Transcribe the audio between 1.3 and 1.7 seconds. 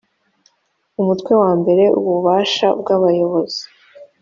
wa